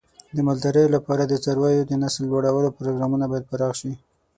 د 0.35 0.37
مالدارۍ 0.47 0.85
لپاره 0.95 1.23
د 1.25 1.33
څارویو 1.43 1.87
د 1.89 1.93
نسل 2.03 2.23
لوړولو 2.31 2.75
پروګرامونه 2.77 3.25
باید 3.31 3.49
پراخ 3.51 3.73
شي. 3.81 3.93